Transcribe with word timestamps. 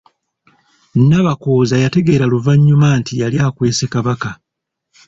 Nabakooza 1.07 1.75
yategeera 1.83 2.25
luvannyuma 2.31 2.87
nti 2.99 3.13
yali 3.21 3.37
akwese 3.47 3.83
Kabaka. 3.93 4.29